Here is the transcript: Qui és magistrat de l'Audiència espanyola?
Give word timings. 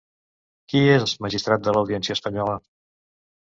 Qui 0.73 0.81
és 0.93 1.13
magistrat 1.27 1.69
de 1.69 1.75
l'Audiència 1.77 2.19
espanyola? 2.19 2.59